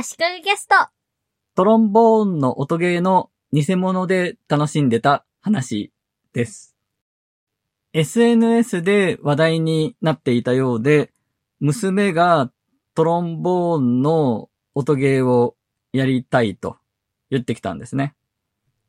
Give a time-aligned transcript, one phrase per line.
[0.00, 0.76] 足利ゲスト。
[1.56, 5.92] トロンボーンの音ゲーの偽物で楽しんでた話
[6.32, 6.76] です。
[7.94, 11.12] SNS で話題になっていたようで、
[11.58, 12.52] 娘が
[12.94, 15.56] トロンボーンの音ゲーを
[15.92, 16.76] やりたいと
[17.28, 18.14] 言ってきたんですね。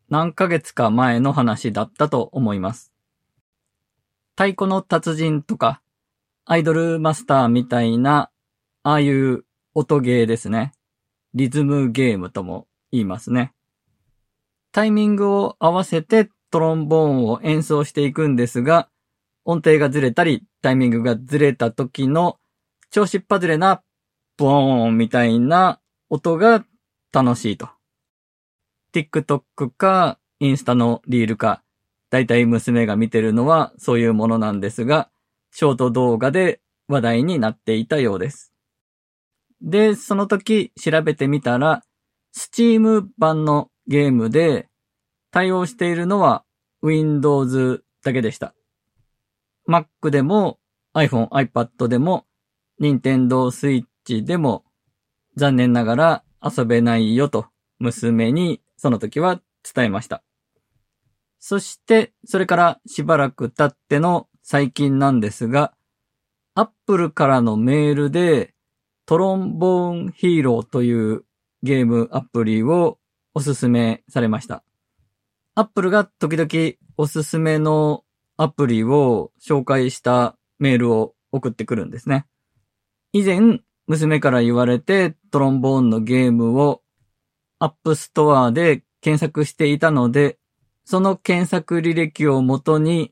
[0.10, 2.94] 何ヶ月か前の話だったと思います。
[4.38, 5.82] 太鼓の達人とか、
[6.46, 8.30] アイドルマスターみたいな、
[8.84, 10.74] ああいう音ゲーですね。
[11.34, 13.54] リズムゲームとも言いますね。
[14.72, 18.90] タイミングを合わせてトロンボーンを演奏していくんですが、
[19.46, 22.38] 音程がずれたり、タイミングがずれた時の
[22.92, 23.82] 調子っ外れな
[24.38, 26.66] ボーンみたいな音が
[27.12, 27.70] 楽しいと。
[28.94, 31.64] TikTok かインスタのリールか、
[32.10, 35.10] だいたい娘が見てるのはそういうものなんですが、
[35.52, 38.54] ショート動画で話題になっていたようです。
[39.62, 41.84] で、その時調べてみたら、
[42.36, 44.70] Steam 版のゲームで
[45.32, 46.44] 対応しているのは
[46.82, 48.54] Windows だけでした。
[49.68, 50.60] Mac でも
[50.94, 52.26] iPhone、iPad でも
[52.82, 54.64] Nintendo Switch でも
[55.36, 57.48] 残念ながら遊べないよと
[57.80, 60.24] 娘にその時は伝えました。
[61.40, 65.74] そして、それからしばらく経っての最近なんですが、
[66.56, 68.54] Apple からのメールで
[69.10, 71.24] トロンボーンヒーローという
[71.64, 73.00] ゲームアプリを
[73.34, 74.64] おすすめされました。
[75.56, 78.04] Apple が時々おすすめの
[78.38, 82.28] アプリを紹介したメールを送ってくるんですね。
[83.12, 86.84] 以前、娘から言われてトロンボーンのゲームを
[87.60, 90.38] App Store で検索していたので、
[90.86, 93.12] その検索履歴をもとに、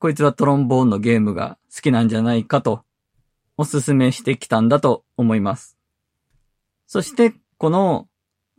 [0.00, 2.82] こいつはトロンボーンのゲームが好きなんじゃないかと
[3.60, 5.76] おすすめしてきたんだと思います。
[6.86, 8.08] そして、この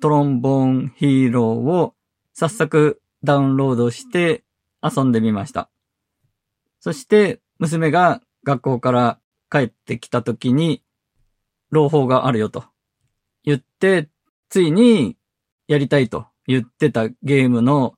[0.01, 1.95] トロンボーンヒーローを
[2.33, 4.43] 早速ダウンロードして
[4.83, 5.69] 遊んでみました。
[6.81, 9.19] そして、娘が学校から
[9.49, 10.83] 帰ってきた時に、
[11.71, 12.65] 朗報があるよと
[13.45, 14.09] 言って、
[14.49, 15.15] ついに
[15.69, 17.95] やりたいと言ってたゲームの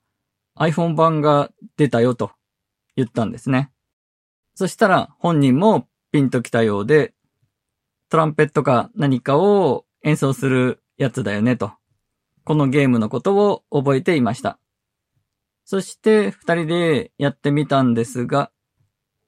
[0.56, 2.32] iPhone 版が出たよと
[2.96, 3.72] 言ったんですね。
[4.54, 7.14] そしたら本人もピンときたようで、
[8.10, 11.72] トランペットか何かを演奏するやつだよねと。
[12.44, 14.60] このゲームのことを覚えていました。
[15.64, 18.52] そして二人でやってみたんですが、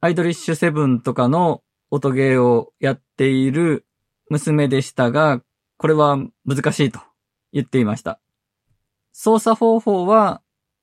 [0.02, 3.86] アイドリッシュセブンとかの音ゲーをやっている
[4.30, 5.42] 娘でしたが、
[5.78, 7.00] これは難しいと
[7.54, 8.20] 言っていました。
[9.14, 10.42] 操作方法は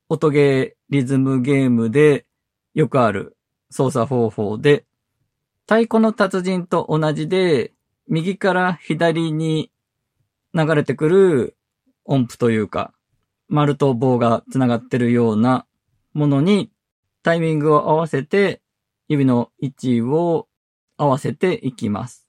[0.08, 2.26] 音ゲー、リズムゲームで
[2.74, 3.36] よくある
[3.70, 4.86] 操作方法で、
[5.70, 7.72] 太鼓の達人と同じで、
[8.08, 9.70] 右から左に
[10.52, 11.56] 流れてくる
[12.04, 12.92] 音符というか、
[13.48, 15.66] 丸と棒が繋がってるような
[16.12, 16.72] ものに
[17.22, 18.60] タイミングを合わせて
[19.06, 20.48] 指の位置を
[20.96, 22.26] 合わせていきます。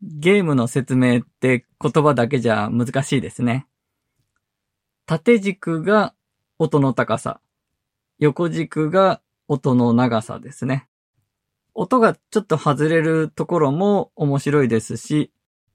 [0.00, 3.66] ゲームの説明って言葉だけじゃ難しいですね。
[5.04, 6.14] 縦軸が
[6.58, 7.42] 音の高さ、
[8.18, 10.89] 横軸が音の長さですね。
[11.82, 15.32] 音がちょっと外れるところも面白いですし、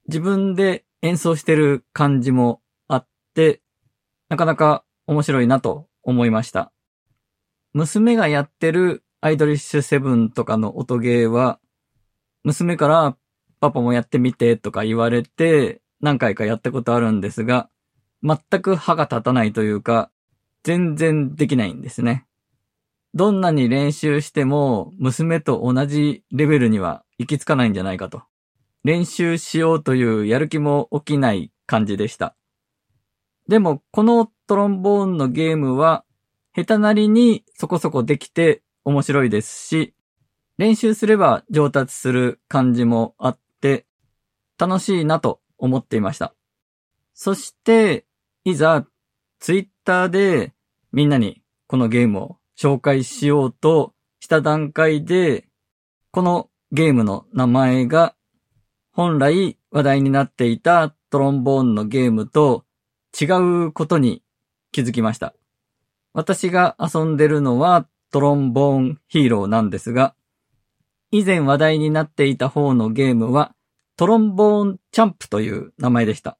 [0.07, 3.63] 自分で演奏してる感じもあって、
[4.29, 6.71] なかなか面白いなと思いました。
[7.73, 11.59] 娘がやってるアイドリッシュセブンとかの音ゲーは、
[12.43, 13.17] 娘から
[13.59, 17.67] パパもやってみてとか言われて何回かやったことあるんですが、
[18.21, 20.11] 全く歯が立たないというか、
[20.61, 22.27] 全然できないんですね。
[23.15, 28.23] どんなに練習しても娘と同じレベルには行き着かないんじゃないかと。
[28.83, 32.35] 練習しようというやる気も起きない感じでした。
[33.47, 36.03] でもこのトロンボーンのゲームは
[36.53, 39.95] 下手なりにそこそこできて面白いですし、
[40.57, 43.85] 練習すれば上達する感じもあって
[44.57, 46.35] 楽しいなと思っていました。
[47.13, 48.05] そして、
[48.43, 48.85] いざ
[49.39, 50.53] ツイッターで
[50.91, 55.47] みんなにこのゲームを紹介しようとした段階で、
[56.11, 58.15] このゲームの名前が
[58.91, 62.65] 本来話題になっていたトロンボーンのゲームと
[63.19, 63.25] 違
[63.67, 64.23] うことに
[64.71, 65.33] 気づきました。
[66.13, 70.15] 私が遊んでるのはトロンボーンヒーローなんですが、
[71.11, 73.53] 以前話題になっていた方のゲームは
[73.97, 76.37] トロンボーンチャンプという名前でした。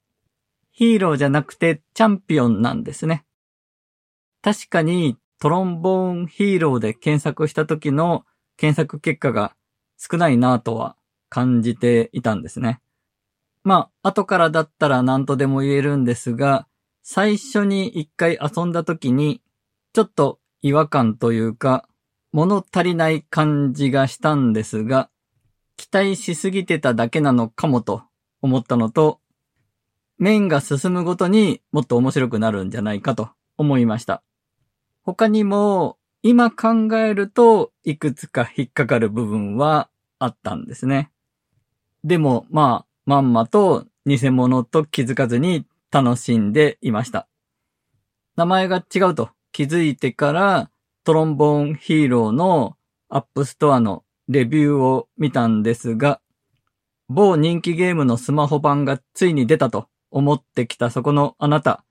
[0.72, 3.24] ヒーローじゃなくてチャンピオンなんですね。
[4.42, 8.24] 確かにトロンボーンヒーローで検索した時の
[8.56, 9.54] 検索結果が
[9.98, 10.96] 少ないなぁとは
[11.28, 12.80] 感じていたんですね。
[13.62, 16.66] まあ、後からだったら何とでも言えるんですが、
[17.02, 19.42] 最初に一回遊んだ時に、
[19.92, 21.88] ちょっと違和感というか、
[22.32, 25.10] 物足りない感じがしたんですが、
[25.76, 28.02] 期待しすぎてただけなのかもと
[28.40, 29.20] 思ったのと、
[30.18, 34.22] 面が進むごとにもっと面白くなるんじゃないかと思いました。
[35.06, 39.88] 他にも、今考えるといくつか引っかかる部分は
[40.18, 41.12] あったんですね。
[42.02, 47.28] でも、まあ、まんまと偽物と気づかずに楽しんでいました。
[48.34, 50.70] 名前が違うと気づいてから
[51.04, 52.76] Trombone Hero の
[53.08, 56.20] App Store のレビューを見たんですが、
[57.08, 61.84] 某人気ゲームのスマホ版がついに出たと思ってきたそこのあなた、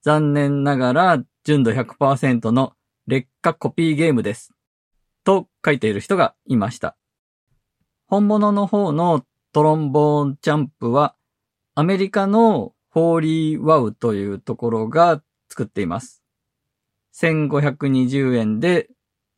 [0.00, 2.74] 残念ながら純度100%の
[3.06, 4.52] 劣化コピーゲームです。
[5.24, 6.96] と書いている人がいました。
[8.06, 11.14] 本物の方のトロンボーンチャンプは
[11.74, 16.22] アメリカのホーリーワウというところが作っています。
[17.14, 18.88] 1520円で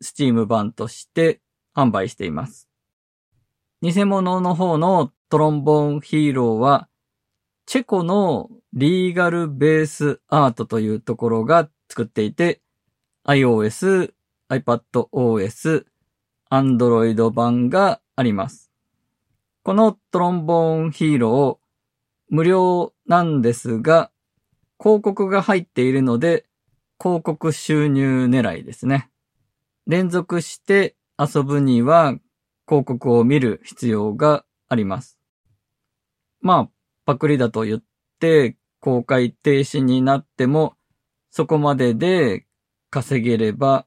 [0.00, 1.40] スチーム版として
[1.74, 2.68] 販売しています。
[3.82, 6.88] 偽物の方のトロンボーンヒーローは、
[7.66, 12.60] チェコのリーガルベースアートというところが作っていて、
[13.24, 14.12] iOS、
[14.50, 15.84] iPadOS、
[16.50, 18.72] Android 版があります。
[19.62, 21.64] このトロンボーンヒーロー、
[22.30, 24.10] 無料なんですが、
[24.80, 26.46] 広告が入っているので、
[27.00, 29.08] 広告収入狙いですね。
[29.86, 32.18] 連続して遊ぶには
[32.66, 35.16] 広告を見る必要があります。
[36.40, 36.70] まあ、
[37.04, 37.82] パクリだと言っ
[38.18, 40.74] て公開停止になっても、
[41.36, 42.46] そこまでで
[42.90, 43.86] 稼げれば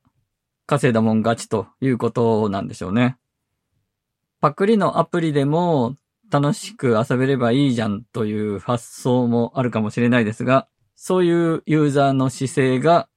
[0.66, 3.16] 稼いだもん勝ちということなんでしょうね。
[4.42, 5.96] パクリのアプリでも
[6.30, 10.68] 楽しく遊べればいいじゃんという発想もあるかもしれないですが、
[10.98, 13.08] そういうユーザーの姿勢が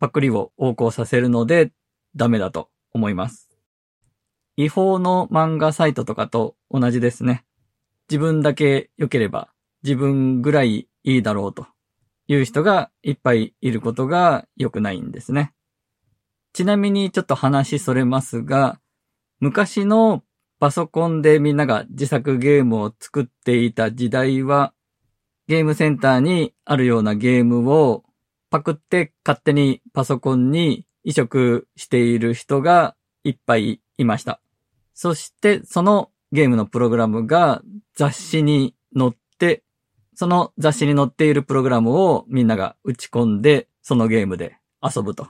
[0.00, 1.70] パクリを横行させるので
[2.16, 3.50] ダメだと思います。
[4.56, 7.44] 違法の漫画サイトとかと同じですね。
[8.08, 9.50] 自分だけ良ければ
[9.82, 11.66] 自分ぐらいいいだろうと
[12.26, 15.52] いう人がいっぱいいることが良くないんですね。
[16.52, 18.80] ちなみにちょっと話それますが、
[19.40, 20.22] 昔の
[20.60, 24.72] パソコンでみんなが自作ゲームを作っていた時代は、
[25.46, 28.04] ゲームセンターにあるようなゲームを
[28.50, 34.40] パクって勝手にパソコンに移植している人がいっぱいいました。
[34.94, 37.62] そしてそのゲームのプログラムが
[37.94, 39.64] 雑誌に載って、
[40.14, 45.28] その雑誌に載っているプログラムをみんなが打ち込んで、そのゲームで遊ぶと。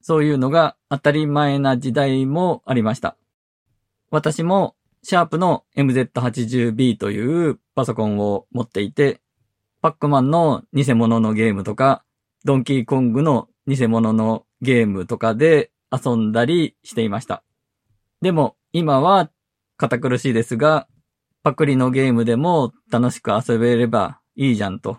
[0.00, 3.16] そういうのが当たり前な時代もありました。
[4.10, 9.20] 私も、シャープの MZ80B というパソコンを持っていて、
[9.82, 12.04] パックマンの偽物のゲームとか、
[12.44, 17.42] ドンキーコングの偽物のゲームとかで遊んだりしていました。
[18.22, 19.30] でも、今は
[19.76, 20.86] 堅苦しいですが、
[21.44, 24.96] パクリのゲームでも楽しく遊べればいいじゃんと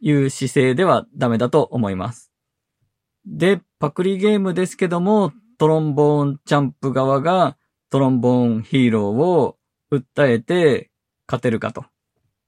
[0.00, 2.30] いう姿勢ではダメだと思います。
[3.24, 7.56] で、パクリゲームですけども、トロンボーンチャンプ側が
[7.88, 9.56] トロンボーンヒーローを
[9.90, 10.90] 訴えて
[11.26, 11.86] 勝てるかと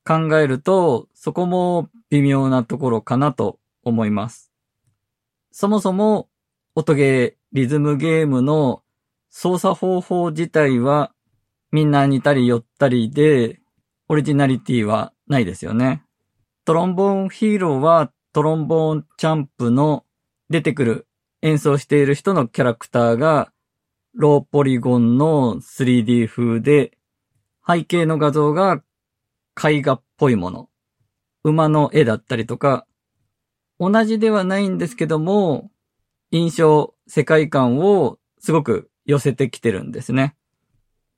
[0.05, 4.53] 考えると、そこも微妙なところかなと思います。
[5.51, 6.29] そもそも
[6.75, 8.83] 音ゲー、リズムゲームの
[9.31, 11.15] 操作方法自体は
[11.73, 13.61] みんな似たり寄ったりで
[14.09, 16.03] オリジナリティはないですよね。
[16.65, 20.05] トロンボーンヒーローはトロンボーンチャンプの
[20.49, 21.07] 出てくる
[21.43, 23.53] 演奏している人のキャラクターが
[24.15, 26.99] ローポリゴンの 3D 風で、
[27.67, 28.83] 背景の画像が
[29.63, 30.69] 絵画っぽいもの。
[31.45, 32.87] 馬の絵だったりとか、
[33.79, 35.71] 同じではないんですけども、
[36.33, 40.37] 印象、世界観をすごく寄せてきてるんですね。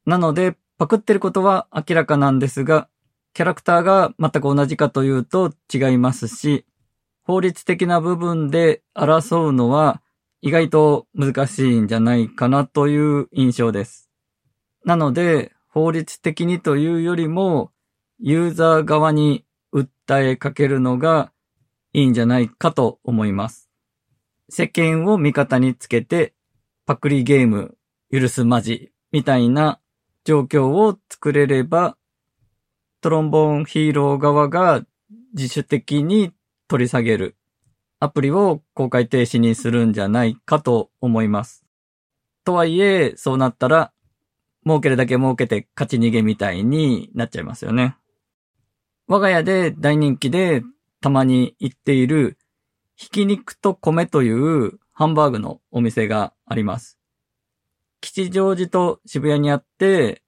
[0.06, 2.88] なので、パクってることは明らかなんですが、
[3.34, 6.66] キャラクターが全く同じかというと違いますし、
[7.24, 10.02] 法律的な部分で争うのは
[10.40, 14.10] 意外と難しいんじゃないかなという印象です。
[14.84, 17.70] なので、法律的にというよりも、
[18.18, 21.32] ユーザー側に訴えかけるのが
[21.92, 23.70] いいんじゃないかと思います。
[24.48, 26.34] 世間を味方につけて、
[26.86, 27.76] パクリゲーム
[28.10, 29.80] 許すまじみたいな
[30.24, 31.96] 状況を作れれば、
[33.00, 34.84] トロンボーンヒーロー側が
[35.34, 36.32] 自主的に
[36.68, 37.36] 取り下げる
[37.98, 41.64] アプリを公開停止にするんじゃないかと思います。
[42.44, 43.92] とはいえ、そうなったら、
[44.64, 47.96] 儲けるだけ儲けて勝ち逃げみたいになっちゃいますよね。
[49.06, 50.62] 我が家で大人気で
[51.00, 52.38] たまに行っている、
[52.96, 57.01] ひき肉と米というハンバーグのお店があります。
[58.02, 60.22] 吉祥寺と渋谷にあって、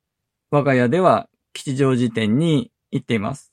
[0.50, 3.52] 我が家では吉祥寺店に行っています。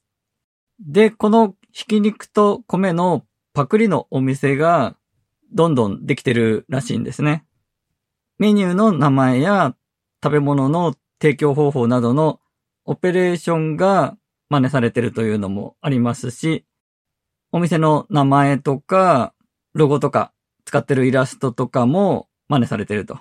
[0.79, 4.95] で、このひき肉と米のパクリのお店が
[5.51, 7.45] どんどんできてるらしいんですね。
[8.37, 9.75] メニューの名前や
[10.23, 12.39] 食べ物の提供方法などの
[12.85, 14.17] オペレーションが
[14.49, 16.65] 真似されてるというのもありますし、
[17.51, 19.33] お店の名前とか、
[19.73, 20.31] ロゴとか、
[20.65, 23.17] 使ってるイラストとかも真似されてると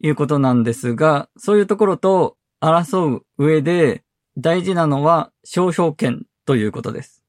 [0.00, 4.04] いうことなんですが、そういうところと争う上で
[4.36, 7.22] 大事なのは商標権ということです。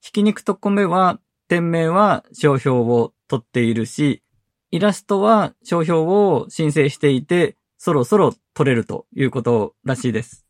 [0.00, 4.22] ひき肉と米は、店名は商標を取っているし、
[4.70, 10.46] イラストは商標を申請していて、そろそろ取れるということらしいです。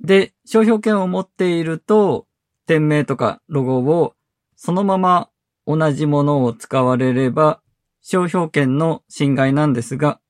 [0.00, 2.26] で、商標権を持っていると、
[2.66, 4.14] 店名とかロゴを
[4.56, 5.30] そのまま
[5.66, 7.60] 同じものを使われれば、
[8.00, 10.20] 商標権の侵害なんですが、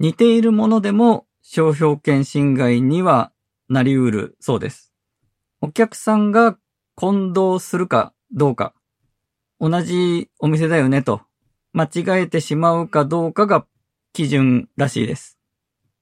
[0.00, 3.32] 似ているものでも商標権侵害には
[3.68, 4.94] なり得るそうです。
[5.60, 6.56] お客さんが
[6.94, 8.72] 混同するかどうか、
[9.60, 11.20] 同じお店だよねと
[11.74, 13.66] 間違えてしまうかどうかが
[14.14, 15.38] 基準らしいです。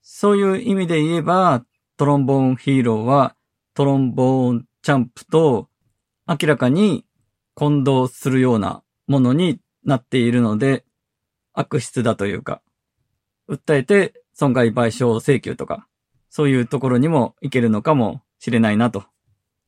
[0.01, 1.65] そういう意味で言えば、
[1.97, 3.35] トロンボーンヒーローは
[3.75, 5.69] トロンボーンチャンプと
[6.29, 7.05] 明らかに
[7.55, 10.85] 混同するようなものになっているので、
[11.53, 12.63] 悪質だというか、
[13.49, 15.89] 訴えて損害賠償請求とか、
[16.31, 19.05] そういうところにもいけるのかもしれないなと、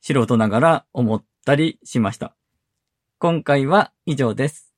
[0.01, 2.35] 素人ながら思ったりしました。
[3.19, 4.70] 今回は以上です。